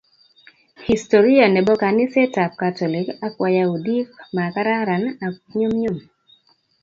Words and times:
Historia 0.87 1.45
nebo 1.55 1.71
kaniset 1.83 2.29
tab 2.35 2.51
katolik 2.61 3.07
ak 3.25 3.33
wayahudi 3.41 3.97
makararan 4.35 5.03
ak 5.27 5.35
nyum 5.57 5.73
nyum. 5.81 5.97